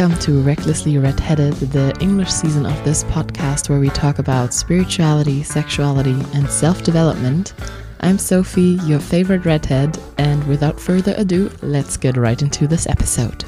[0.00, 5.42] Welcome to Recklessly Redheaded, the English season of this podcast where we talk about spirituality,
[5.42, 7.52] sexuality, and self development.
[8.00, 13.44] I'm Sophie, your favorite redhead, and without further ado, let's get right into this episode.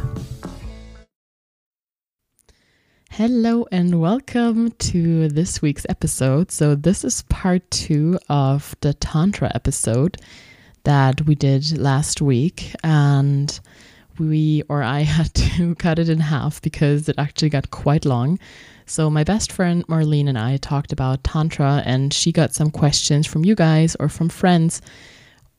[3.08, 6.50] Hello, and welcome to this week's episode.
[6.50, 10.18] So, this is part two of the Tantra episode
[10.84, 13.58] that we did last week, and
[14.18, 18.38] we or I had to cut it in half because it actually got quite long.
[18.86, 23.26] So my best friend Marleen and I talked about tantra, and she got some questions
[23.26, 24.82] from you guys or from friends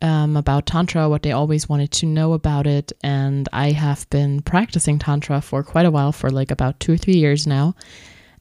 [0.01, 2.91] um, about tantra, what they always wanted to know about it.
[3.01, 6.97] And I have been practicing tantra for quite a while, for like about two or
[6.97, 7.75] three years now.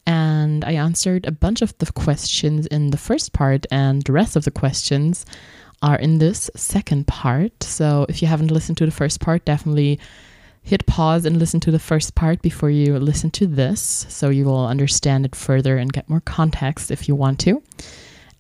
[0.04, 4.34] And I answered a bunch of the questions in the first part, and the rest
[4.34, 5.24] of the questions
[5.82, 7.62] are in this second part.
[7.62, 9.98] So if you haven't listened to the first part, definitely
[10.62, 14.44] hit pause and listen to the first part before you listen to this so you
[14.44, 17.62] will understand it further and get more context if you want to.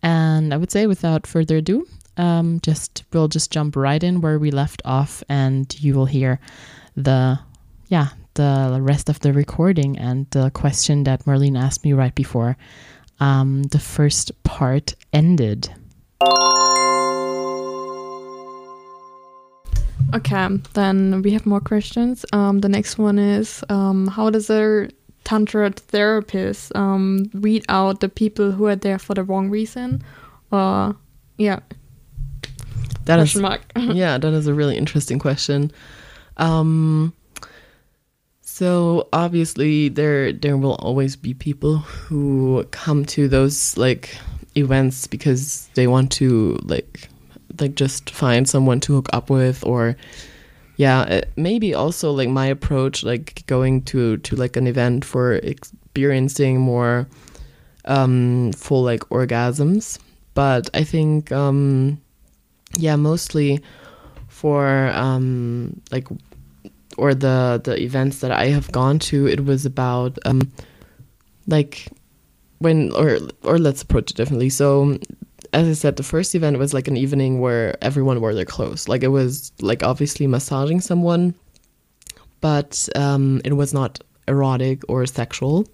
[0.02, 4.38] And I would say without further ado, um, just we'll just jump right in where
[4.38, 6.40] we left off and you will hear
[6.96, 7.38] the
[7.88, 12.56] yeah, the rest of the recording and the question that Marleen asked me right before
[13.20, 15.70] um, the first part ended.
[20.14, 22.24] Okay, then we have more questions.
[22.32, 24.88] Um, the next one is um, how does a
[25.24, 30.02] tantra therapist um, weed out the people who are there for the wrong reason?
[30.50, 30.96] Or
[31.38, 31.60] yeah,
[33.06, 33.34] that is,
[33.76, 35.72] yeah, that is a really interesting question.
[36.36, 37.14] Um,
[38.42, 44.16] so obviously there there will always be people who come to those like
[44.56, 47.08] events because they want to like
[47.60, 49.96] like just find someone to hook up with or
[50.76, 56.60] yeah maybe also like my approach like going to to like an event for experiencing
[56.60, 57.06] more
[57.84, 59.98] um full like orgasms.
[60.34, 62.00] But i think um
[62.78, 63.60] yeah mostly
[64.28, 66.08] for um like
[66.96, 70.50] or the the events that i have gone to it was about um
[71.46, 71.88] like
[72.62, 74.48] when or or let's approach it differently.
[74.48, 74.98] So
[75.52, 78.88] as I said, the first event was like an evening where everyone wore their clothes.
[78.88, 81.34] Like it was like obviously massaging someone,
[82.40, 85.66] but um, it was not erotic or sexual.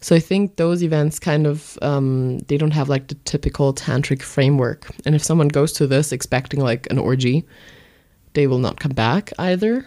[0.00, 4.20] So I think those events kind of um, they don't have like the typical tantric
[4.20, 4.90] framework.
[5.06, 7.46] And if someone goes to this expecting like an orgy,
[8.34, 9.86] they will not come back either.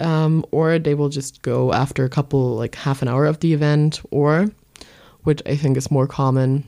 [0.00, 3.52] Um, or they will just go after a couple like half an hour of the
[3.52, 4.48] event, or
[5.24, 6.64] which I think is more common,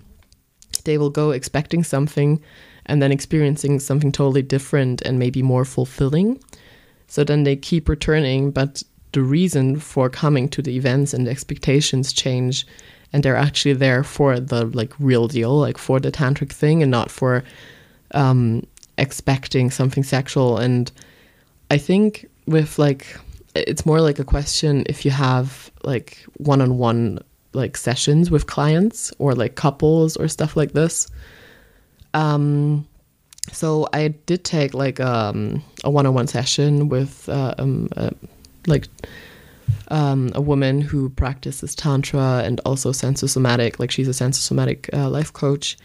[0.84, 2.40] they will go expecting something
[2.86, 6.42] and then experiencing something totally different and maybe more fulfilling.
[7.06, 8.82] So then they keep returning, but
[9.12, 12.66] the reason for coming to the events and the expectations change
[13.12, 16.90] and they're actually there for the like real deal, like for the tantric thing and
[16.90, 17.42] not for
[18.12, 18.64] um,
[18.98, 20.58] expecting something sexual.
[20.58, 20.90] And
[21.70, 23.16] I think with like
[23.54, 27.18] it's more like a question if you have like one on one
[27.52, 31.08] like sessions with clients or like couples or stuff like this.
[32.14, 32.86] Um,
[33.52, 38.10] so I did take like um, a one-on-one session with uh, um, uh,
[38.66, 38.86] like
[39.88, 43.78] um, a woman who practices tantra and also sensosomatic.
[43.78, 45.76] Like she's a sensosomatic uh, life coach.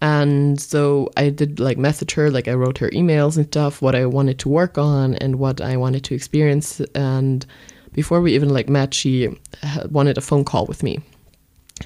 [0.00, 3.94] And so I did like message her, like I wrote her emails and stuff, what
[3.94, 6.80] I wanted to work on and what I wanted to experience.
[6.94, 7.46] And
[7.94, 9.28] before we even like met, she
[9.62, 11.00] uh, wanted a phone call with me.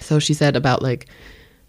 [0.00, 1.06] So she said about like,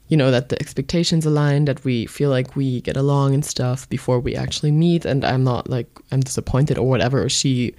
[0.07, 3.87] you know, that the expectations align, that we feel like we get along and stuff
[3.89, 5.05] before we actually meet.
[5.05, 7.29] And I'm not like, I'm disappointed or whatever.
[7.29, 7.75] She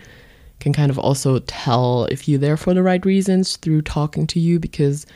[0.61, 4.39] can kind of also tell if you're there for the right reasons through talking to
[4.39, 5.07] you because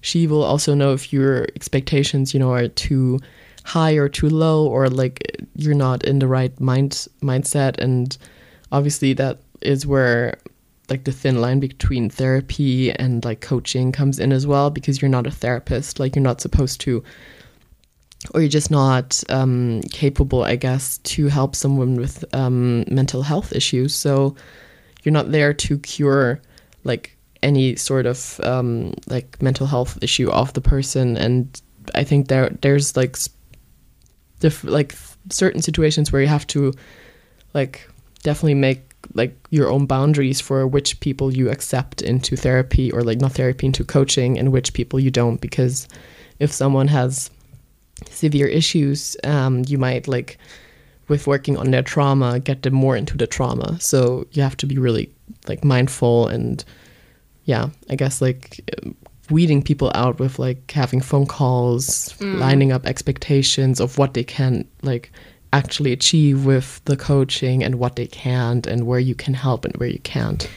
[0.00, 3.18] she will also know if your expectations, you know, are too
[3.64, 8.16] high or too low or like you're not in the right mind mindset and
[8.72, 10.38] obviously that is where
[10.88, 15.08] like the thin line between therapy and like coaching comes in as well because you're
[15.08, 17.02] not a therapist like you're not supposed to
[18.34, 23.52] or you're just not um, capable i guess to help someone with um, mental health
[23.52, 23.94] issues.
[23.94, 24.34] So
[25.02, 26.40] you're not there to cure
[26.84, 31.16] like any sort of um, like mental health issue of the person.
[31.16, 31.60] And
[31.94, 33.16] i think there there's like
[34.40, 34.94] diff- like
[35.30, 36.72] certain situations where you have to
[37.54, 37.88] like
[38.22, 43.20] definitely make like your own boundaries for which people you accept into therapy or like
[43.20, 45.40] not therapy into coaching and which people you don't.
[45.40, 45.88] Because
[46.38, 47.30] if someone has
[48.10, 50.38] severe issues um, you might like
[51.08, 53.80] with working on their trauma get them more into the trauma.
[53.80, 55.12] So you have to be really
[55.48, 56.64] like mindful and
[57.44, 58.60] yeah i guess like
[59.30, 64.66] weeding people out with like having phone calls lining up expectations of what they can
[64.82, 65.10] like
[65.52, 69.76] actually achieve with the coaching and what they can't and where you can help and
[69.76, 70.48] where you can't?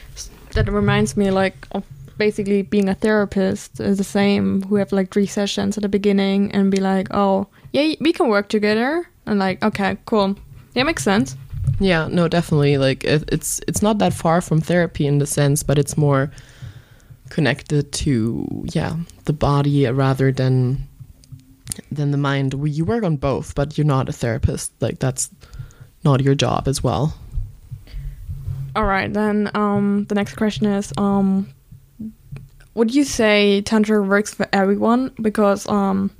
[0.52, 1.84] That reminds me like of
[2.18, 6.52] basically being a therapist is the same who have like three sessions at the beginning
[6.52, 9.08] and be like oh yeah we can work together.
[9.26, 10.36] And like okay cool.
[10.74, 11.36] Yeah makes sense.
[11.80, 12.78] Yeah, no, definitely.
[12.78, 16.30] Like it, it's it's not that far from therapy in the sense, but it's more
[17.28, 18.94] connected to yeah
[19.24, 20.86] the body rather than
[21.90, 22.54] than the mind.
[22.66, 24.72] You work on both, but you're not a therapist.
[24.80, 25.30] Like that's
[26.04, 27.14] not your job as well.
[28.74, 31.46] all right then um the next question is um
[32.74, 36.10] would you say tantra works for everyone because um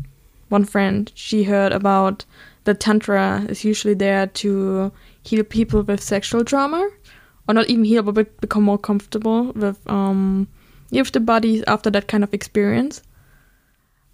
[0.51, 2.25] one friend she heard about
[2.65, 6.91] that tantra is usually there to heal people with sexual trauma
[7.49, 10.47] or not even heal but be- become more comfortable with um
[10.91, 13.03] with the bodies after that kind of experience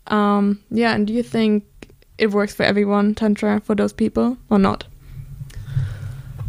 [0.08, 1.64] um yeah and do you think
[2.18, 4.84] it works for everyone tantra for those people or not?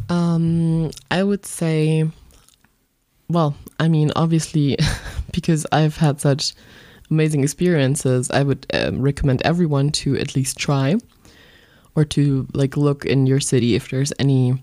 [0.09, 2.09] Um, I would say,
[3.29, 4.77] well, I mean, obviously,
[5.31, 6.53] because I've had such
[7.11, 10.95] amazing experiences, I would um, recommend everyone to at least try
[11.95, 14.59] or to like look in your city if there's any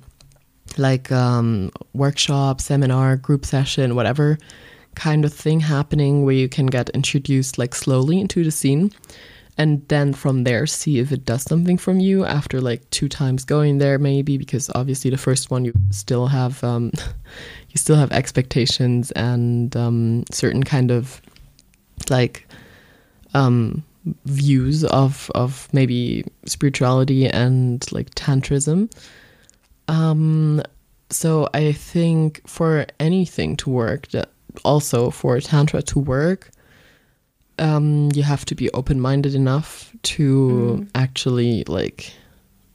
[0.77, 4.39] like um, workshop, seminar, group session, whatever
[4.97, 8.91] kind of thing happening where you can get introduced like slowly into the scene
[9.59, 13.45] and then from there see if it does something from you after like two times
[13.45, 16.91] going there maybe because obviously the first one you still have um,
[17.71, 21.21] you still have expectations and um, certain kind of
[22.11, 22.49] like
[23.35, 23.85] um,
[24.25, 28.91] views of of maybe spirituality and like tantrism.
[29.89, 30.63] Um,
[31.11, 34.31] so i think for anything to work that
[34.64, 36.50] also for tantra to work
[37.58, 42.12] um, you have to be open-minded enough to actually like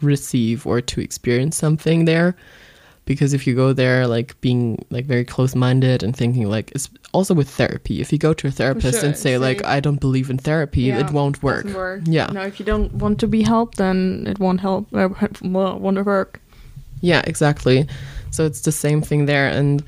[0.02, 2.36] receive or to experience something there
[3.06, 7.34] because if you go there like being like very close-minded and thinking like it's also
[7.36, 10.30] with therapy if you go to a therapist sure, and say like i don't believe
[10.32, 12.02] in therapy Yeah, it won't work work.
[12.06, 12.28] Yeah.
[12.34, 14.88] No, if you don't want to be helped, then it won't help.
[14.94, 15.10] Uh,
[15.42, 16.40] won't work.
[17.02, 17.88] Yeah, exactly.
[18.32, 19.48] So it's the same thing there.
[19.48, 19.84] And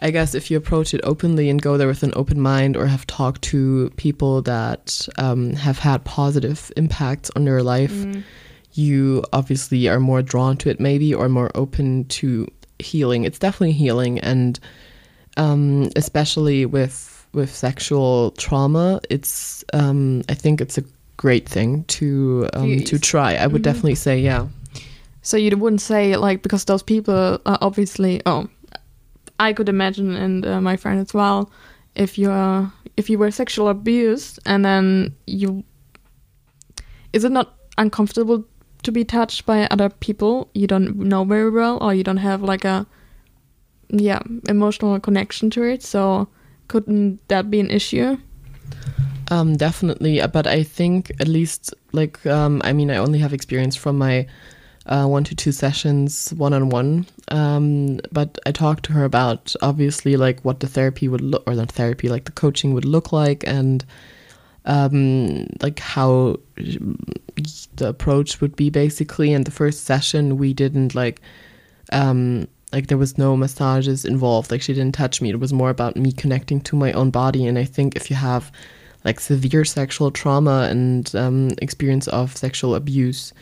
[0.00, 2.86] I guess if you approach it openly and go there with an open mind or
[2.86, 8.22] have talked to people that um, have had positive impacts on their life, Mm.
[8.74, 12.46] you obviously are more drawn to it, maybe, or more open to
[12.78, 13.24] healing.
[13.24, 14.18] It's definitely healing.
[14.20, 14.60] And
[15.38, 20.84] um, especially with, with sexual trauma, it's, um, I think it's a
[21.16, 23.36] great thing to, um, to try.
[23.36, 23.64] I would Mhm.
[23.64, 24.46] definitely say, yeah.
[25.22, 28.20] So you wouldn't say like because those people are obviously.
[28.26, 28.46] Oh,
[29.38, 31.50] I could imagine, and uh, my friend as well.
[31.94, 32.30] If you
[32.96, 35.64] if you were sexual abused, and then you,
[37.12, 38.44] is it not uncomfortable
[38.82, 42.42] to be touched by other people you don't know very well, or you don't have
[42.42, 42.86] like a,
[43.90, 45.82] yeah, emotional connection to it?
[45.82, 46.28] So
[46.68, 48.16] couldn't that be an issue?
[49.30, 53.76] Um, definitely, but I think at least like um, I mean, I only have experience
[53.76, 54.26] from my
[54.86, 57.06] uh, one to two sessions one on one.
[57.28, 61.54] Um, but I talked to her about obviously like what the therapy would look, or
[61.54, 63.84] the therapy like the coaching would look like, and
[64.64, 69.32] um, like how the approach would be basically.
[69.32, 71.20] And the first session we didn't like
[71.92, 75.70] um like there was no massages involved like she didn't touch me it was more
[75.70, 78.50] about me connecting to my own body and i think if you have
[79.04, 83.32] like severe sexual trauma and um, experience of sexual abuse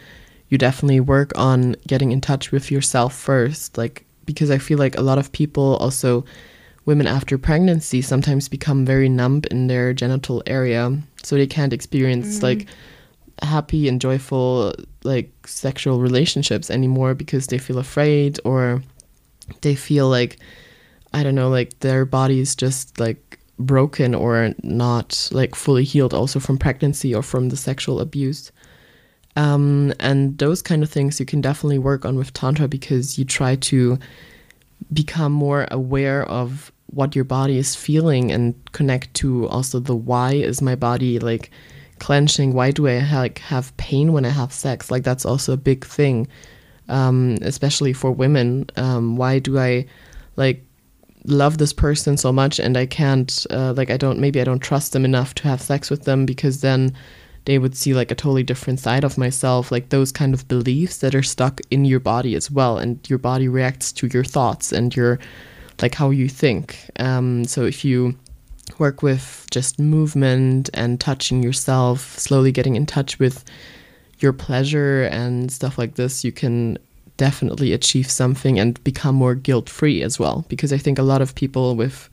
[0.49, 4.97] you definitely work on getting in touch with yourself first like because i feel like
[4.97, 6.25] a lot of people also
[6.85, 12.37] women after pregnancy sometimes become very numb in their genital area so they can't experience
[12.37, 12.45] mm-hmm.
[12.45, 12.67] like
[13.43, 14.73] happy and joyful
[15.03, 18.83] like sexual relationships anymore because they feel afraid or
[19.63, 20.39] they feel like
[21.15, 26.13] I don't know, like their body is just like broken or not like fully healed
[26.13, 28.51] also from pregnancy or from the sexual abuse.
[29.37, 33.25] Um, and those kind of things you can definitely work on with Tantra because you
[33.25, 33.99] try to
[34.93, 40.35] become more aware of what your body is feeling and connect to also the why
[40.35, 41.51] is my body like
[41.99, 42.53] clenching?
[42.53, 44.91] Why do i like have pain when i have sex?
[44.91, 46.29] Like that's also a big thing
[46.89, 48.67] um, especially for women.
[48.77, 49.87] Um, why do i
[50.37, 50.65] like
[51.27, 54.59] love this person so much and i can't uh, like i don't maybe i don't
[54.61, 56.93] trust them enough to have sex with them because then
[57.45, 60.99] they would see like a totally different side of myself, like those kind of beliefs
[60.99, 62.79] that are stuck in your body as well.
[62.79, 65.19] And your body reacts to your thoughts and your,
[65.83, 66.79] like, how you think.
[66.99, 68.17] Um, so if you
[68.79, 73.45] work with just movement and touching yourself, slowly getting in touch with
[74.21, 76.79] your pleasure and stuff like this, you can
[77.17, 80.47] definitely achieve something and become more guilt free as well.
[80.49, 82.09] Because I think a lot of people with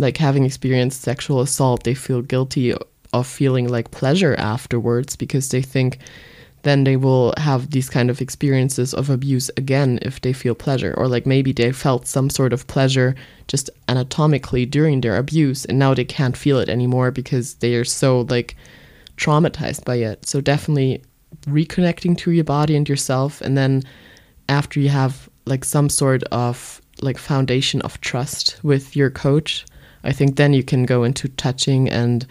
[0.00, 2.74] like having experienced sexual assault, they feel guilty
[3.14, 5.98] of feeling like pleasure afterwards because they think
[6.62, 10.94] then they will have these kind of experiences of abuse again if they feel pleasure.
[10.96, 13.14] Or like maybe they felt some sort of pleasure
[13.48, 17.84] just anatomically during their abuse and now they can't feel it anymore because they are
[17.84, 18.56] so like
[19.18, 20.26] traumatized by it.
[20.26, 21.02] So definitely
[21.46, 23.82] reconnecting to your body and yourself and then
[24.48, 29.66] after you have like some sort of like foundation of trust with your coach
[30.04, 32.26] i think then you can go into touching and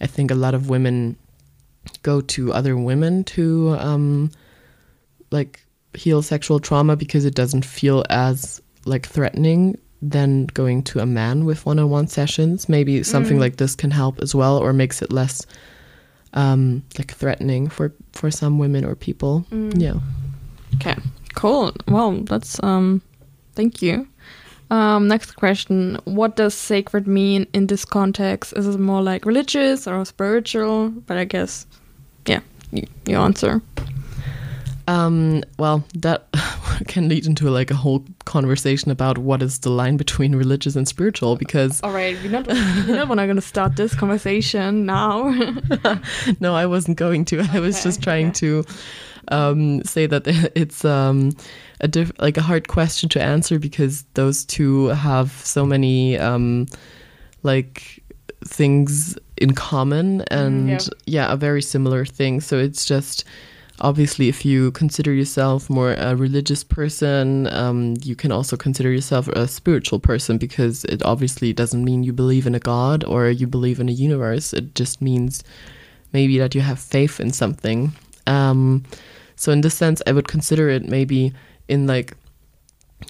[0.00, 1.16] i think a lot of women
[2.02, 4.30] go to other women to um
[5.30, 5.60] like
[5.94, 11.44] heal sexual trauma because it doesn't feel as like threatening than going to a man
[11.44, 13.40] with one-on-one sessions maybe something Mm.
[13.40, 15.44] like this can help as well or makes it less
[16.34, 19.80] um like threatening for for some women or people Mm.
[19.80, 19.94] yeah
[20.76, 20.94] Okay,
[21.34, 21.72] cool.
[21.88, 23.02] Well, that's um,
[23.56, 24.06] thank you.
[24.70, 28.52] Um, next question: What does sacred mean in this context?
[28.56, 30.90] Is it more like religious or spiritual?
[30.90, 31.66] But I guess,
[32.26, 32.40] yeah,
[32.72, 33.60] you, you answer.
[34.90, 36.26] Um, well, that
[36.88, 40.88] can lead into like a whole conversation about what is the line between religious and
[40.88, 45.30] spiritual because All right, we're not we're not going to start this conversation now.
[46.40, 47.40] no, I wasn't going to.
[47.52, 48.40] I was just trying okay.
[48.40, 48.64] to
[49.28, 51.32] um, say that it's um,
[51.80, 56.66] a diff- like a hard question to answer because those two have so many um,
[57.42, 58.02] like
[58.44, 60.78] things in common and yeah.
[61.06, 62.40] yeah, a very similar thing.
[62.40, 63.24] So it's just
[63.80, 69.28] obviously if you consider yourself more a religious person, um, you can also consider yourself
[69.28, 73.46] a spiritual person because it obviously doesn't mean you believe in a god or you
[73.46, 74.52] believe in a universe.
[74.52, 75.42] It just means
[76.12, 77.92] maybe that you have faith in something.
[78.26, 78.84] Um,
[79.36, 81.32] so in this sense, I would consider it maybe
[81.68, 82.14] in like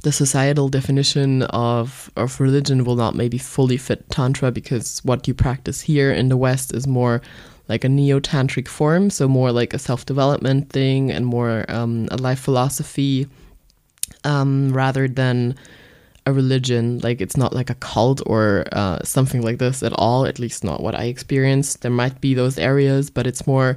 [0.03, 5.35] the societal definition of of religion will not maybe fully fit tantra because what you
[5.35, 7.21] practice here in the West is more
[7.69, 12.41] like a neo-tantric form, so more like a self-development thing and more um, a life
[12.41, 13.29] philosophy
[14.25, 15.55] um, rather than
[16.27, 16.99] a religion.
[16.99, 20.27] Like it's not like a cult or uh, something like this at all.
[20.27, 21.83] At least not what I experienced.
[21.83, 23.77] There might be those areas, but it's more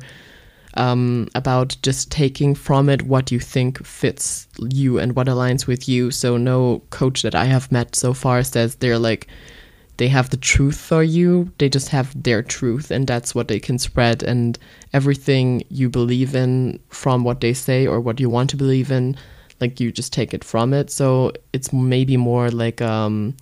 [0.76, 5.88] um, about just taking from it what you think fits you and what aligns with
[5.88, 6.12] you.
[6.12, 9.28] So no coach that I have met so far says they're like
[9.98, 11.52] they have the truth for you.
[11.60, 14.24] They just have their truth, and that's what they can spread.
[14.24, 14.58] And
[14.92, 19.16] everything you believe in from what they say or what you want to believe in,
[19.62, 20.90] like you just take it from it.
[20.90, 23.36] So it's maybe more like um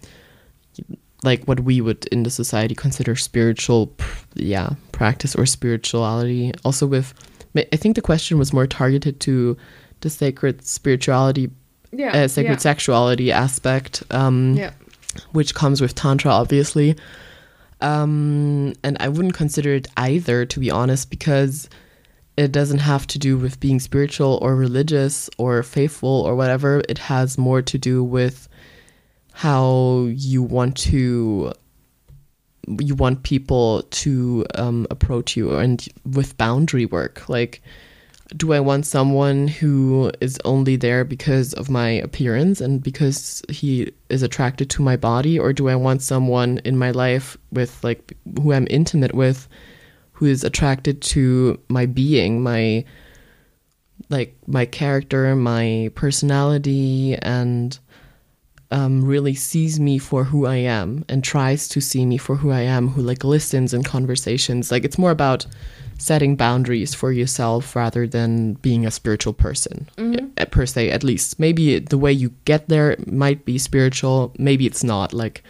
[1.24, 3.94] like what we would in the society consider spiritual
[4.36, 7.14] yeah practice or spirituality also with
[7.56, 9.56] i think the question was more targeted to
[10.02, 11.50] the sacred spirituality
[11.92, 12.58] Yeah, uh, sacred yeah.
[12.58, 14.72] sexuality aspect um Yeah.
[15.32, 16.96] which comes with tantra obviously
[17.82, 21.70] um and i wouldn't consider it either to be honest because
[22.38, 26.98] it doesn't have to do with being spiritual or religious or faithful or whatever it
[26.98, 28.48] has more to do with
[29.34, 31.54] how you want to
[32.80, 37.28] you want people to um, approach you and with boundary work.
[37.28, 37.62] Like
[38.38, 43.92] do i want someone who is only there because of my appearance and because he
[44.10, 45.38] is attracted to my body?
[45.38, 49.48] Or do i want someone in my life with like who i'm intimate with
[50.14, 52.86] who is attracted to my being my
[54.10, 57.80] like my character my personality and
[58.72, 62.52] um, really sees me for who I am and tries to see me for who
[62.52, 64.72] I am, who like listens in conversations.
[64.72, 65.46] Like it's more about
[65.98, 69.88] setting boundaries for yourself rather than being a spiritual person
[70.38, 71.40] uh, per se, at least.
[71.40, 75.14] Maybe the way you get there might be spiritual, maybe it's not.
[75.14, 75.44] Like,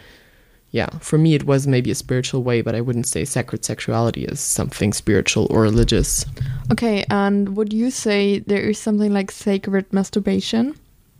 [0.71, 4.25] yeah, for me, it was maybe a spiritual way, but I wouldn't say sacred sexuality
[4.25, 6.25] is something spiritual or religious.
[6.71, 10.75] Okay, and would you say there is something like sacred masturbation?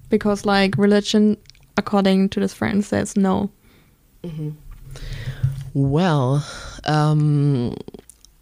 [0.09, 1.37] Because like religion,
[1.77, 3.49] according to this friend, says no.
[5.73, 6.45] Well,
[6.85, 7.75] um,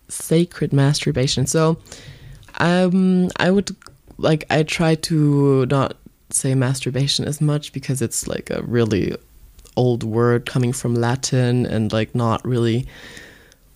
[0.08, 1.46] sacred masturbation.
[1.46, 1.78] So,
[2.58, 3.76] um, I would
[4.18, 5.96] like I try to not
[6.32, 9.16] say masturbation as much because it's like a really
[9.76, 12.86] old word coming from Latin and like not really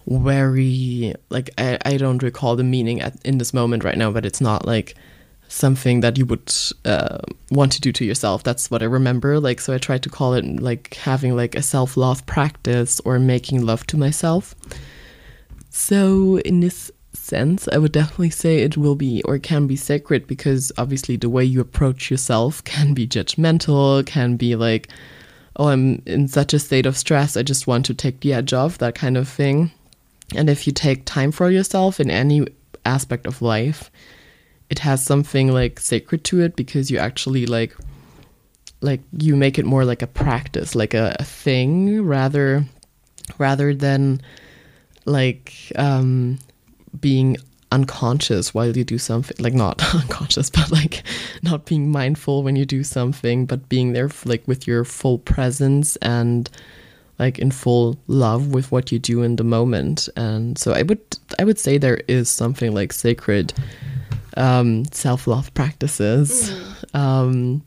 [0.06, 4.26] very like I, I don't recall the meaning at, in this moment right now but
[4.26, 4.96] it's not like
[5.54, 6.52] something that you would
[6.86, 7.20] uh,
[7.52, 8.44] want to do to yourself.
[8.44, 9.40] That's what i remember.
[9.40, 13.66] Like so i tried to call it like having like a self-love practice or making
[13.66, 14.56] love to myself.
[15.70, 20.26] So in this sense i would definitely say it will be or can be sacred
[20.26, 24.90] because obviously the way you approach yourself can be judgmental can be like
[25.58, 27.38] oh i'm in such a state of stress.
[27.38, 29.72] I just want to take the edge off that kind of thing.
[30.36, 32.48] And if you take time for yourself in any
[32.86, 33.92] aspect of life,
[34.74, 37.76] it has something like sacred to it because you actually like
[38.82, 42.66] like you make it more like a practice, like a, a thing rather
[43.38, 44.20] rather than
[45.06, 46.40] like um
[47.00, 47.38] being
[47.72, 51.04] unconscious while you do something like not unconscious but like
[51.44, 55.98] not being mindful when you do something but being there like with your full presence
[55.98, 56.50] and
[57.20, 60.10] like in full love with what you do in the moment.
[60.16, 61.04] And so i would
[61.38, 63.54] i would say there is something like sacred
[64.38, 66.52] um, self-love practices.
[66.52, 67.00] Mm.
[67.00, 67.66] um,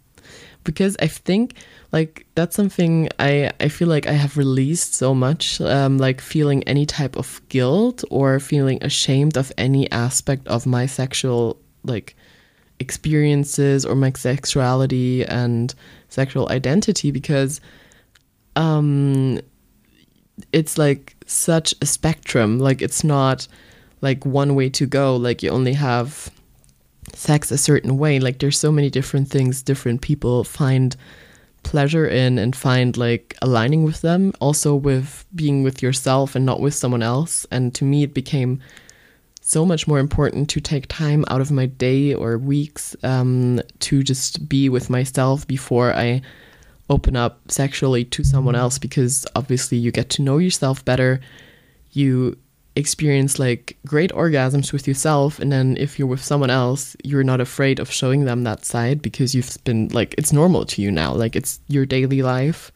[0.64, 1.54] because i think
[1.92, 6.64] like that's something i i feel like i have released so much um, like feeling
[6.64, 12.16] any type of guilt or feeling ashamed of any aspect of my sexual like
[12.80, 15.72] experiences or my sexuality and
[16.08, 17.60] sexual identity because
[18.56, 19.38] um
[20.52, 22.58] it's like such a spectrum.
[22.58, 23.48] Like it's not
[24.00, 25.16] like one way to go.
[25.16, 26.30] Like you only have
[27.16, 28.20] sex a certain way.
[28.20, 30.96] Like there's so many different things different people find
[31.62, 34.32] pleasure in and find like aligning with them.
[34.40, 37.46] Also with being with yourself and not with someone else.
[37.50, 38.60] And to me it became
[39.40, 44.02] so much more important to take time out of my day or weeks um, to
[44.02, 46.20] just be with myself before I
[46.90, 48.78] open up sexually to someone else.
[48.78, 51.20] Because obviously you get to know yourself better.
[51.92, 52.36] You
[52.76, 57.40] experience like great orgasms with yourself and then if you're with someone else you're not
[57.40, 61.12] afraid of showing them that side because you've been like it's normal to you now
[61.12, 62.70] like it's your daily life.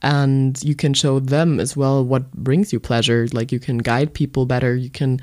[0.00, 4.14] And you can show them as well what brings you pleasure like you can guide
[4.14, 5.20] people better you can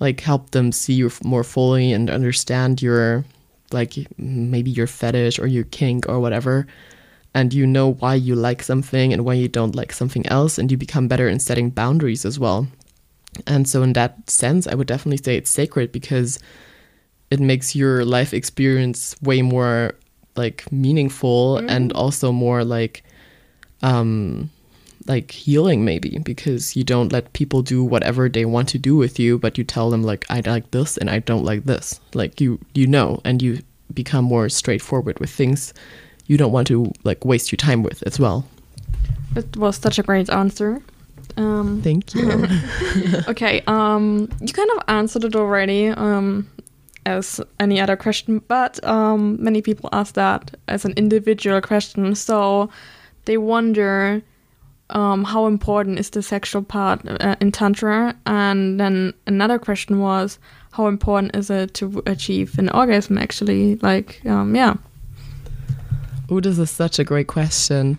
[0.00, 3.24] like help them see you more fully and understand your
[3.70, 6.66] like maybe your fetish or your kink or whatever.
[7.34, 10.72] And you know why you like something and why you don't like something else and
[10.72, 12.66] you become better in setting boundaries as well
[13.46, 16.38] and so in that sense i would definitely say it's sacred because
[17.30, 19.94] it makes your life experience way more
[20.36, 21.68] like meaningful mm.
[21.68, 23.02] and also more like
[23.82, 24.50] um
[25.06, 29.18] like healing maybe because you don't let people do whatever they want to do with
[29.18, 32.40] you but you tell them like i like this and i don't like this like
[32.40, 33.58] you you know and you
[33.94, 35.72] become more straightforward with things
[36.28, 38.46] you don't want to like waste your time with as well.
[39.34, 40.80] It was such a great answer.
[41.36, 42.46] Um, Thank you.
[43.28, 46.48] okay, um, you kind of answered it already um,
[47.06, 52.14] as any other question, but um, many people ask that as an individual question.
[52.14, 52.70] So
[53.24, 54.22] they wonder
[54.90, 58.14] um, how important is the sexual part uh, in Tantra?
[58.26, 60.38] And then another question was,
[60.72, 63.76] how important is it to achieve an orgasm actually?
[63.76, 64.74] Like, um, yeah.
[66.30, 67.98] Oh, this is such a great question.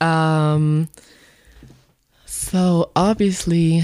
[0.00, 0.88] Um,
[2.42, 3.82] so obviously,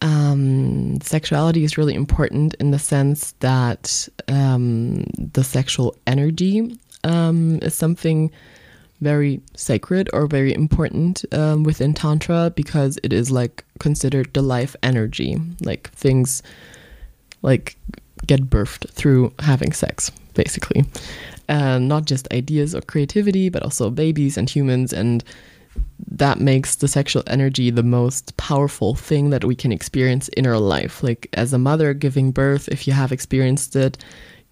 [0.00, 7.74] um, sexuality is really important in the sense that um, the sexual energy um, is
[7.74, 8.30] something
[9.00, 14.74] very sacred or very important um, within Tantra because it is like considered the life
[14.82, 15.36] energy.
[15.60, 16.42] Like things
[17.42, 17.76] like
[18.26, 20.84] get birthed through having sex, basically
[21.48, 24.92] and not just ideas or creativity, but also babies and humans.
[24.92, 25.22] And
[26.08, 30.58] that makes the sexual energy the most powerful thing that we can experience in our
[30.58, 31.02] life.
[31.02, 34.04] Like, as a mother giving birth, if you have experienced it,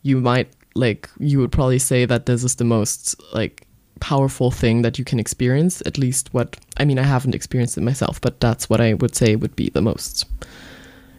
[0.03, 3.67] you might, like, you would probably say that this is the most, like,
[4.01, 5.83] powerful thing that you can experience.
[5.85, 9.15] At least what, I mean, I haven't experienced it myself, but that's what I would
[9.15, 10.27] say would be the most,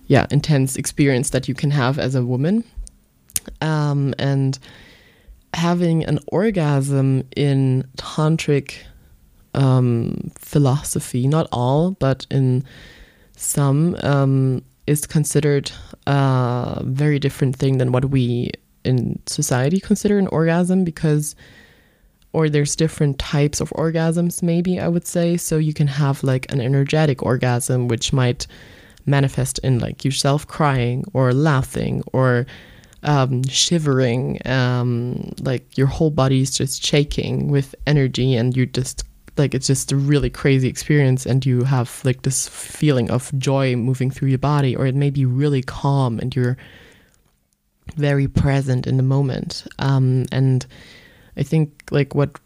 [0.08, 2.64] yeah, intense experience that you can have as a woman.
[3.60, 4.58] Um, and
[5.54, 8.76] having an orgasm in tantric
[9.54, 12.64] um, philosophy, not all, but in
[13.36, 15.72] some, um, is considered
[16.08, 18.52] a very different thing than what we
[18.84, 21.36] in society consider an orgasm because
[22.34, 25.38] or there's different types of orgasms maybe i would say.
[25.38, 28.48] So you can have like an energetic orgasm which might
[29.06, 32.48] manifest in like yourself crying or laughing or
[33.04, 39.04] um, shivering, um, like your whole body is just shaking with energy, and you just
[39.38, 43.76] like it's just a really crazy experience and you have like this feeling of joy
[43.76, 46.58] moving through your body or it may be really calm and you're
[47.96, 49.66] very present in the moment.
[49.80, 50.66] Um, and
[51.38, 52.40] i think like what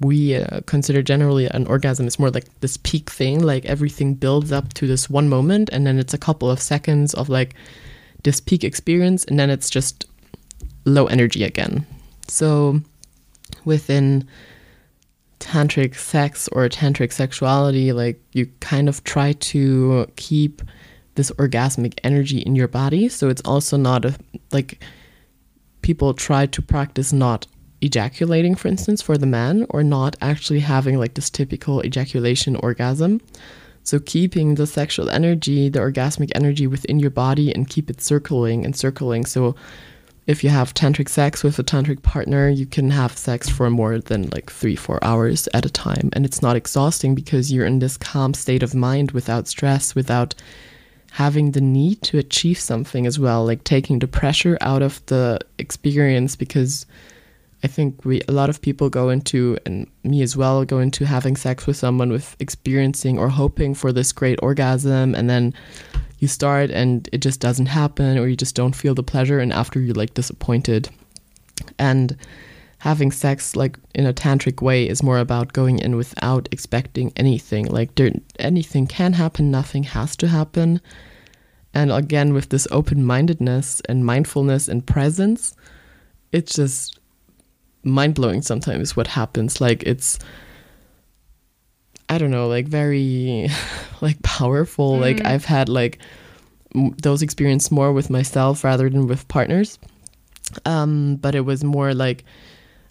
[0.00, 4.52] we uh, consider generally an orgasm is more like this peak thing like everything builds
[4.52, 7.54] up to this one moment and then it's a couple of seconds of like
[8.22, 10.06] this peak experience and then it's just
[10.84, 11.86] low energy again.
[12.28, 12.80] So
[13.64, 14.26] within
[15.42, 20.62] tantric sex or tantric sexuality like you kind of try to keep
[21.16, 23.08] this orgasmic energy in your body.
[23.08, 24.14] So it's also not a
[24.52, 24.82] like
[25.82, 27.48] people try to practice not
[27.80, 33.20] ejaculating for instance for the man or not actually having like this typical ejaculation orgasm.
[33.82, 38.64] So keeping the sexual energy the orgasmic energy within your body and keep it circling
[38.64, 39.26] and circling.
[39.26, 39.56] So
[40.26, 43.98] if you have tantric sex with a tantric partner, you can have sex for more
[43.98, 46.10] than like three, four hours at a time.
[46.12, 50.34] And it's not exhausting because you're in this calm state of mind without stress, without
[51.10, 55.38] having the need to achieve something as well, like taking the pressure out of the
[55.58, 56.86] experience because
[57.64, 61.04] I think we a lot of people go into and me as well go into
[61.04, 65.54] having sex with someone with experiencing or hoping for this great orgasm and then
[66.22, 69.52] you start and it just doesn't happen or you just don't feel the pleasure and
[69.52, 70.88] after you're like disappointed.
[71.80, 72.16] And
[72.78, 77.66] having sex like in a tantric way is more about going in without expecting anything.
[77.66, 80.80] Like there anything can happen nothing has to happen.
[81.74, 85.56] And again with this open-mindedness and mindfulness and presence
[86.30, 87.00] it's just
[87.82, 89.60] mind-blowing sometimes what happens.
[89.60, 90.20] Like it's
[92.12, 93.48] I don't know, like very
[94.02, 94.98] like powerful.
[94.98, 95.00] Mm.
[95.00, 95.98] Like I've had like
[96.74, 99.78] m- those experience more with myself rather than with partners.
[100.66, 102.24] Um, but it was more like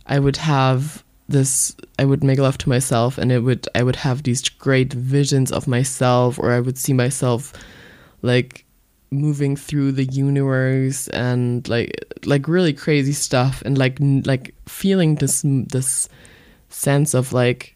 [0.07, 3.97] I would have this I would make love to myself and it would I would
[3.97, 7.53] have these great visions of myself or I would see myself
[8.23, 8.65] like
[9.11, 15.43] moving through the universe and like like really crazy stuff and like like feeling this
[15.45, 16.09] this
[16.69, 17.75] sense of like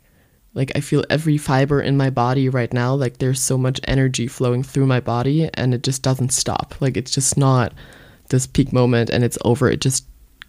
[0.55, 4.25] like I feel every fiber in my body right now like there's so much energy
[4.25, 6.73] flowing through my body and it just doesn't stop.
[6.79, 7.73] Like it's just not
[8.29, 9.69] this peak moment and it's over.
[9.69, 10.07] It just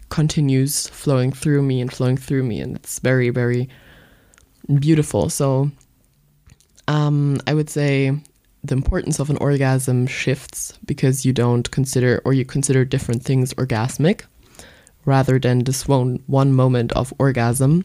[0.09, 3.69] continues flowing through me and flowing through me and it's very very
[4.79, 5.29] beautiful.
[5.29, 5.73] So
[6.87, 8.17] um I would say
[8.63, 13.53] the importance of an orgasm shifts because you don't consider or you consider different things
[13.55, 14.23] orgasmic
[15.05, 17.85] rather than this one one moment of orgasm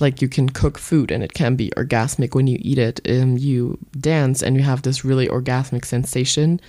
[0.00, 3.00] like you can cook food and it can be orgasmic when you eat it.
[3.08, 6.60] Um, you dance and you have this really orgasmic sensation.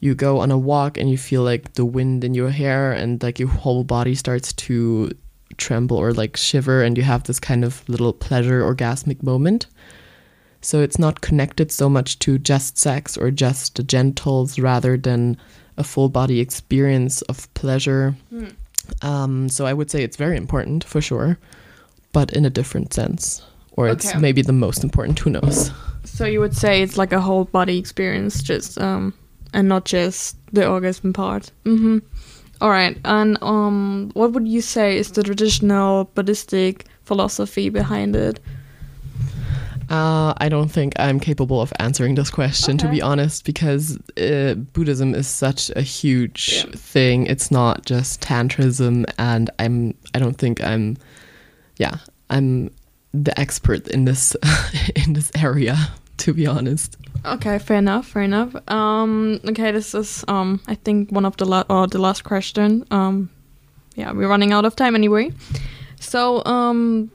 [0.00, 3.22] You go on a walk and you feel like the wind in your hair and
[3.22, 5.10] like your whole body starts to
[5.58, 9.66] tremble or like shiver and you have this kind of little pleasure orgasmic moment.
[10.60, 15.36] So it's not connected so much to just sex or just the genitals rather than
[15.76, 18.14] a full body experience of pleasure.
[18.32, 18.54] Mm.
[19.02, 21.38] Um, so I would say it's very important for sure
[22.12, 23.42] but in a different sense.
[23.72, 23.94] Or okay.
[23.94, 25.70] it's maybe the most important, who knows.
[26.04, 29.14] So you would say it's like a whole body experience, just um,
[29.54, 31.50] and not just the orgasm part.
[31.64, 31.98] Mm-hmm.
[32.60, 32.96] All right.
[33.04, 38.38] And um, what would you say is the traditional Buddhistic philosophy behind it?
[39.90, 42.86] Uh, I don't think I'm capable of answering this question, okay.
[42.86, 46.72] to be honest, because uh, Buddhism is such a huge yeah.
[46.74, 47.26] thing.
[47.26, 49.94] It's not just tantrism, and I'm.
[50.14, 50.96] I don't think I'm
[51.82, 51.96] yeah,
[52.30, 52.70] I'm
[53.12, 54.36] the expert in this
[54.94, 55.76] in this area,
[56.18, 56.96] to be honest.
[57.24, 58.54] Okay, fair enough, fair enough.
[58.70, 62.84] Um, okay, this is um, I think one of the la- or the last question.
[62.90, 63.30] Um,
[63.96, 65.32] yeah, we're running out of time anyway.
[66.00, 67.10] So, um,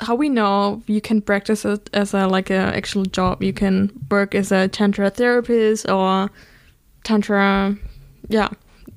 [0.00, 3.42] how we know you can practice it as a like a actual job.
[3.42, 6.30] You can work as a tantra therapist or
[7.04, 7.76] tantra,
[8.28, 8.48] yeah,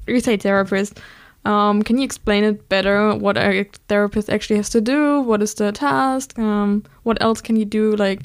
[0.08, 1.00] you say therapist.
[1.44, 3.16] Um, can you explain it better?
[3.16, 5.22] What a therapist actually has to do?
[5.22, 6.38] What is the task?
[6.38, 7.96] Um, what else can you do?
[7.96, 8.22] Like,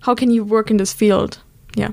[0.00, 1.38] how can you work in this field?
[1.74, 1.90] Yeah.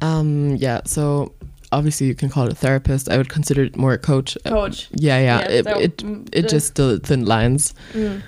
[0.00, 0.80] Um, yeah.
[0.86, 1.34] So
[1.72, 3.08] obviously you can call it a therapist.
[3.08, 4.36] I would consider it more a coach.
[4.44, 4.86] Coach.
[4.86, 5.40] Uh, yeah, yeah.
[5.40, 7.74] yeah it so it, it just the thin lines.
[7.92, 8.22] Mm.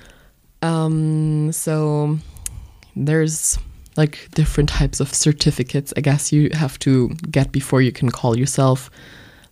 [0.62, 2.18] Um, so
[2.94, 3.58] there's
[3.96, 5.92] like different types of certificates.
[5.96, 8.90] I guess you have to get before you can call yourself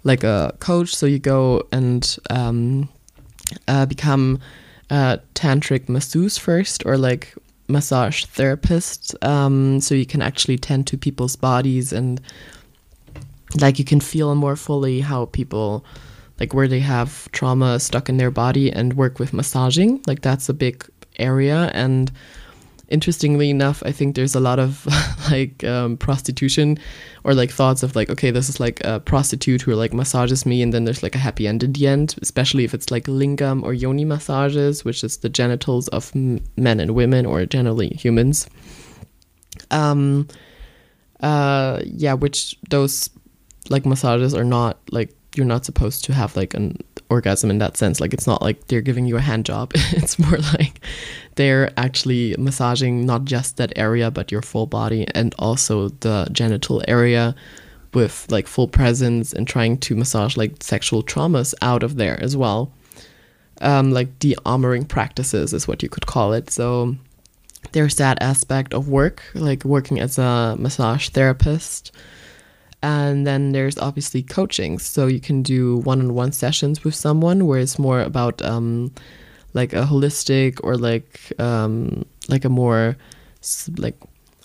[0.04, 0.94] like a coach.
[0.94, 2.88] So you go and um,
[3.68, 4.40] uh, become
[4.90, 7.34] a tantric masseuse first, or like
[7.68, 9.14] massage therapist.
[9.24, 12.20] Um, so you can actually tend to people's bodies and
[13.60, 15.84] like you can feel more fully how people
[16.38, 20.02] like where they have trauma stuck in their body and work with massaging.
[20.06, 22.10] Like that's a big area and
[22.90, 24.86] interestingly enough i think there's a lot of
[25.30, 26.78] like um, prostitution
[27.24, 30.62] or like thoughts of like okay this is like a prostitute who like massages me
[30.62, 33.62] and then there's like a happy end at the end especially if it's like lingam
[33.62, 38.48] or yoni massages which is the genitals of men and women or generally humans.
[39.70, 40.28] Um
[41.20, 43.10] uh yeah which those
[43.68, 46.76] like massages are not like you're not supposed to have like an
[47.08, 48.00] orgasm in that sense.
[48.00, 49.72] Like it's not like they're giving you a hand job.
[49.92, 50.69] It's more like
[51.36, 56.82] they're actually massaging not just that area but your full body and also the genital
[56.88, 57.34] area
[57.94, 62.36] with like full presence and trying to massage like sexual traumas out of there as
[62.36, 62.72] well.
[63.62, 66.50] Um, like de-armoring practices is what you could call it.
[66.50, 66.96] So
[67.72, 71.92] there's that aspect of work like working as a massage therapist.
[72.82, 74.78] And then there's obviously coaching.
[74.78, 78.92] So you can do one on one sessions with someone where it's more about um,
[79.52, 82.96] like a holistic or like um, like a more
[83.78, 83.96] like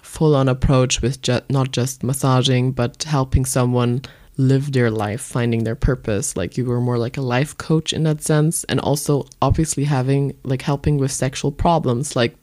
[0.02, 4.02] full on approach with ju- not just massaging, but helping someone
[4.38, 6.36] live their life, finding their purpose.
[6.36, 8.64] Like you were more like a life coach in that sense.
[8.66, 12.16] And also obviously having like helping with sexual problems.
[12.16, 12.36] Like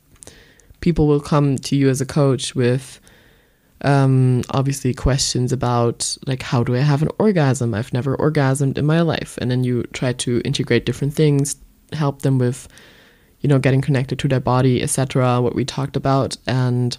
[0.80, 3.00] people will come to you as a coach with
[3.82, 7.74] um, obviously questions about like how do I have an orgasm?
[7.74, 11.56] I've never orgasmed in my life, and then you try to integrate different things,
[11.94, 12.68] help them with,
[13.40, 15.40] you know, getting connected to their body, etc.
[15.40, 16.96] What we talked about, and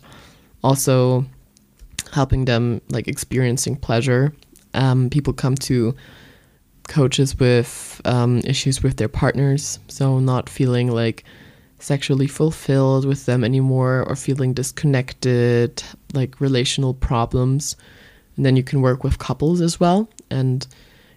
[0.64, 1.26] also
[2.12, 4.34] helping them like experiencing pleasure.
[4.74, 5.96] Um, people come to
[6.88, 11.24] coaches with um, issues with their partners, so not feeling like
[11.80, 17.76] sexually fulfilled with them anymore or feeling disconnected, like relational problems.
[18.36, 20.66] And then you can work with couples as well and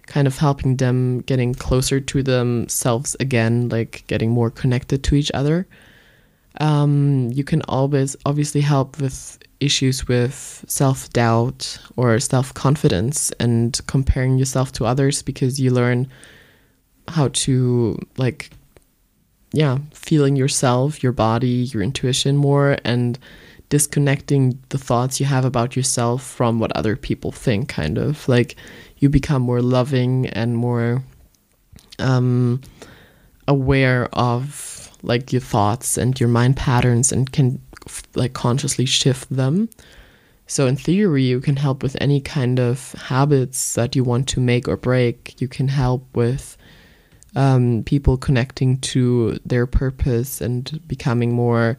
[0.07, 5.31] kind of helping them getting closer to themselves again, like getting more connected to each
[5.33, 5.67] other.
[6.59, 13.79] Um, you can always obviously help with issues with self doubt or self confidence and
[13.87, 16.07] comparing yourself to others because you learn
[17.07, 18.49] how to like
[19.53, 23.17] yeah, feeling yourself, your body, your intuition more, and
[23.69, 28.27] disconnecting the thoughts you have about yourself from what other people think, kind of.
[28.27, 28.55] Like
[28.97, 31.03] you become more loving and more
[31.99, 32.61] um,
[33.47, 37.61] aware of like your thoughts and your mind patterns and can
[38.15, 39.69] like consciously shift them.
[40.47, 44.39] So in theory, you can help with any kind of habits that you want to
[44.39, 45.39] make or break.
[45.41, 46.57] You can help with
[47.35, 51.77] um, people connecting to their purpose and becoming more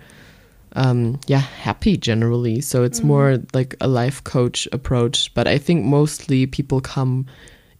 [0.78, 3.04] um, yeah happy generally so it's mm.
[3.04, 7.26] more like a life coach approach but i think mostly people come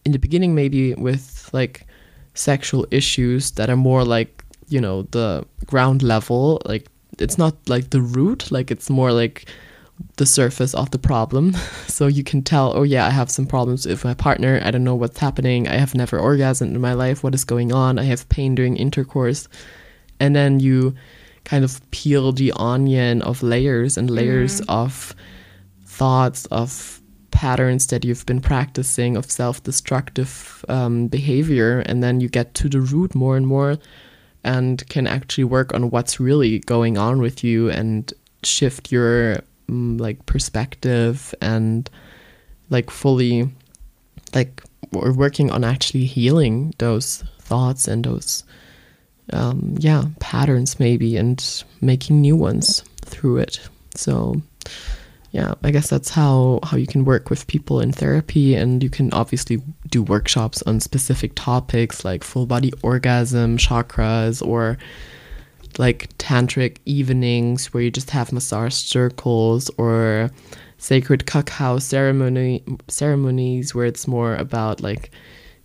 [0.05, 1.87] in the beginning maybe with like
[2.33, 7.89] sexual issues that are more like you know the ground level like it's not like
[7.89, 9.49] the root like it's more like
[10.15, 11.55] the surface of the problem.
[11.87, 14.61] So you can tell, oh yeah, I have some problems with my partner.
[14.63, 15.67] I don't know what's happening.
[15.67, 17.25] I have never orgasmed in my life.
[17.25, 17.99] What is going on?
[17.99, 19.49] I have pain during intercourse.
[20.21, 20.95] And then you
[21.43, 24.65] kind of peel the onion of layers and layers mm.
[24.69, 25.15] of
[25.85, 31.79] thoughts, of patterns that you've been practicing, of self destructive um, behavior.
[31.79, 33.77] And then you get to the root more and more
[34.43, 39.99] and can actually work on what's really going on with you and shift your Mm,
[39.99, 41.89] like perspective and
[42.71, 43.49] like fully
[44.33, 48.43] like we're working on actually healing those thoughts and those
[49.33, 53.59] um, yeah patterns maybe and making new ones through it.
[53.95, 54.41] So
[55.31, 58.55] yeah i guess that's how how you can work with people in therapy.
[58.55, 64.77] And you can obviously do workshops on specific topics like full body orgasm chakras or
[65.77, 70.31] like tantric evenings where you just have massage circles or
[70.77, 75.11] sacred cacao ceremony ceremonies where it's more about like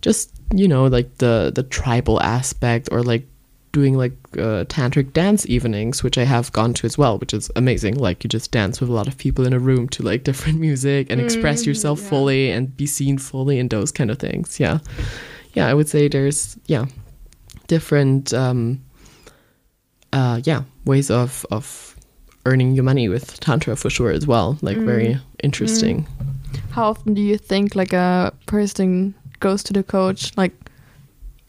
[0.01, 3.25] just you know like the the tribal aspect or like
[3.75, 7.51] doing like uh, tantric dance evenings which i have gone to as well which is
[7.55, 10.23] amazing like you just dance with a lot of people in a room to like
[10.29, 12.09] different music and mm, express yourself yeah.
[12.09, 14.79] fully and be seen fully and those kind of things yeah
[15.53, 16.85] yeah i would say there's yeah
[17.67, 18.79] different um
[20.15, 21.95] uh, yeah, ways of of
[22.45, 24.57] earning your money with tantra for sure as well.
[24.61, 24.85] Like mm.
[24.85, 26.05] very interesting.
[26.05, 26.59] Mm.
[26.71, 30.35] How often do you think like a person goes to the coach?
[30.37, 30.53] Like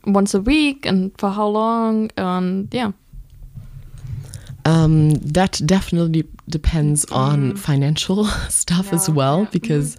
[0.06, 2.10] once a week, and for how long?
[2.16, 2.92] And yeah.
[4.64, 7.58] Um, that definitely depends on mm.
[7.58, 9.48] financial stuff yeah, as well, yeah.
[9.52, 9.96] because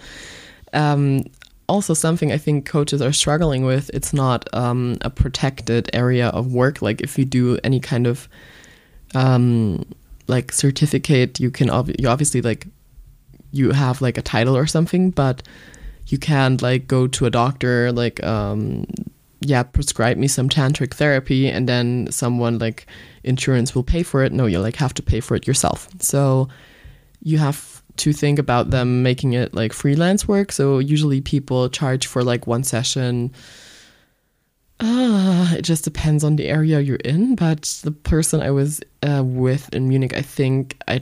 [0.74, 0.80] mm.
[0.80, 1.24] um,
[1.68, 3.90] also something I think coaches are struggling with.
[3.94, 6.82] It's not um, a protected area of work.
[6.82, 8.28] Like if you do any kind of
[9.16, 9.86] um,
[10.28, 12.68] like certificate, you can ob- you obviously like
[13.52, 15.44] you have like a title or something, but
[16.08, 18.86] you can't like go to a doctor like um
[19.42, 22.88] yeah prescribe me some tantric therapy and then someone like
[23.24, 24.32] insurance will pay for it.
[24.32, 25.90] No you like have to pay for it yourself.
[26.00, 26.50] So
[27.22, 30.52] you have to think about them making it like freelance work.
[30.52, 33.32] So usually people charge for like one session.
[34.80, 39.24] Uh, it just depends on the area you're in but the person i was uh,
[39.26, 41.02] with in munich i think i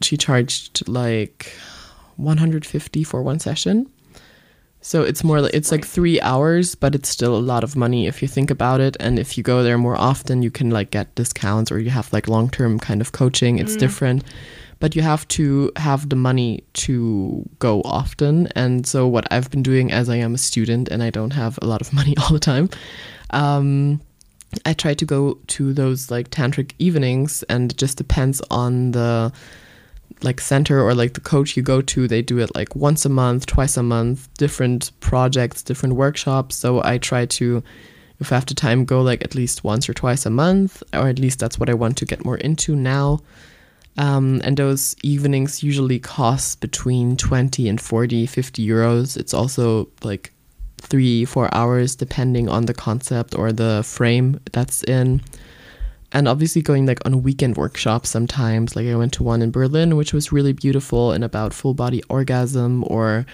[0.00, 1.52] she charged like
[2.16, 3.86] 150 for one session
[4.80, 8.06] so it's more like it's like three hours, but it's still a lot of money
[8.06, 8.96] if you think about it.
[9.00, 12.12] And if you go there more often, you can like get discounts or you have
[12.12, 13.58] like long term kind of coaching.
[13.58, 13.80] It's Mm.
[13.80, 14.24] different,
[14.78, 18.46] but you have to have the money to go often.
[18.56, 21.58] And so what I've been doing as I am a student and I don't have
[21.62, 22.68] a lot of money all the time,
[23.30, 24.00] um,
[24.66, 29.32] I try to go to those like tantric evenings, and it just depends on the
[30.22, 33.08] like center or like the coach you go to they do it like once a
[33.08, 36.56] month twice a month different projects different workshops.
[36.56, 37.62] So i try to
[38.18, 41.08] if i have the time go like at least once or twice a month or
[41.08, 43.20] at least that's what i want to get more into now.
[43.98, 49.16] Um, and those evenings usually cost between 20 and 40 50 euros.
[49.16, 50.32] It's also like
[50.80, 55.20] three four hours depending on the concept or the frame that's in
[56.12, 58.76] and obviously going like on weekend workshops sometimes.
[58.76, 62.02] Like i went to one in berlin which was really beautiful and about full body
[62.08, 63.26] orgasm or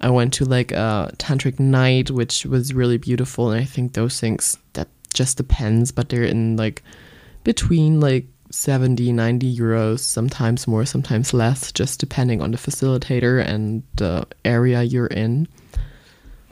[0.00, 3.50] i went to like a tantric night which was really beautiful.
[3.50, 6.82] And i think those things that just depends but they're in like
[7.44, 13.82] between like 70 90 euros sometimes more sometimes less just depending on the facilitator and
[13.96, 15.46] the area you're in.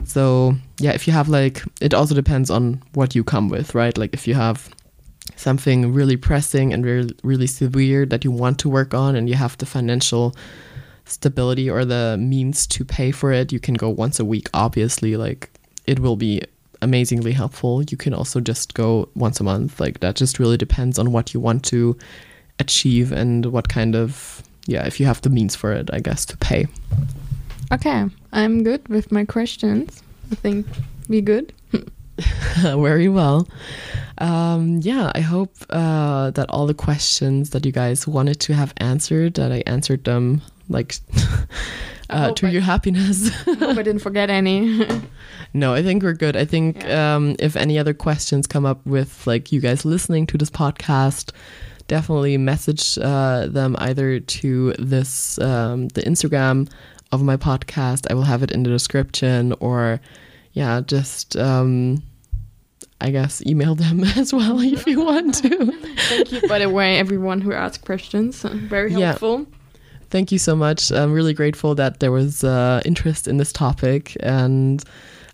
[0.05, 3.97] So yeah if you have like it also depends on what you come with right?
[3.97, 4.69] Like if you have
[5.35, 9.35] something really pressing and really, really severe that you want to work on and you
[9.35, 10.35] have the financial
[11.05, 15.17] stability or the means to pay for it you can go once a week obviously
[15.17, 15.49] like
[15.87, 16.39] it will be
[16.83, 20.99] amazingly helpful you can also just go once a month like that just really depends
[20.99, 21.97] on what you want to
[22.59, 26.25] achieve and what kind of yeah if you have the means for it i guess
[26.25, 26.67] to pay
[27.71, 30.01] Okay, I'm good with my questions.
[30.31, 30.65] I think
[31.07, 31.53] we good.
[32.61, 33.47] very well.
[34.17, 38.73] Um, yeah, I hope uh, that all the questions that you guys wanted to have
[38.77, 40.95] answered, that I answered them like
[42.09, 43.29] uh, to I- your happiness.
[43.45, 44.85] Hope I didn't forget any.
[45.53, 46.35] no, I think we're good.
[46.35, 47.15] I think Yeah.
[47.15, 51.31] um, if any other questions come up with like you guys listening to this podcast,
[51.87, 56.69] definitely message uh, them either to this um, the Instagram
[57.11, 58.05] of my podcast.
[58.11, 59.99] I will have it in the description, or
[60.53, 62.03] yeah, just um,
[63.01, 65.71] I guess email them as well if you want to.
[66.09, 68.41] Thank you, by the way, everyone who asked questions.
[68.43, 69.07] Very Yeah.
[69.09, 69.45] helpful.
[70.09, 70.91] Thank you so much.
[70.91, 74.83] I'm really grateful that there was uh, interest in this topic, and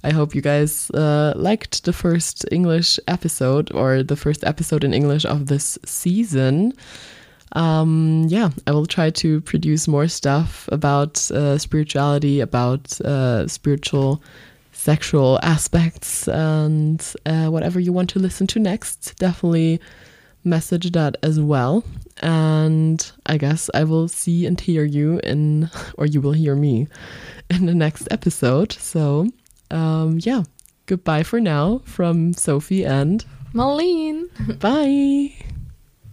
[0.04, 4.94] I hope you guys uh, liked the first English episode or the first episode in
[4.94, 6.74] English of this season.
[7.54, 14.22] Um, yeah, I will try to produce more stuff about uh, spirituality, about uh, spiritual,
[14.86, 19.16] sexual aspects, and uh, whatever you want to listen to next.
[19.18, 19.82] Definitely
[20.44, 21.84] message that as well.
[22.22, 26.88] And I guess I will see and hear you in, or you will hear me
[27.50, 28.74] in the next episode.
[28.74, 29.28] So,
[29.72, 30.44] um, yeah,
[30.86, 34.30] goodbye for now from Sophie and Marleen.
[34.60, 35.55] bye.